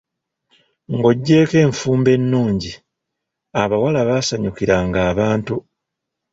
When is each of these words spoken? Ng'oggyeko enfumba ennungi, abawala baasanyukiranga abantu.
Ng'oggyeko 0.95 1.55
enfumba 1.65 2.09
ennungi, 2.17 2.71
abawala 3.61 3.99
baasanyukiranga 4.09 4.99
abantu. 5.11 5.55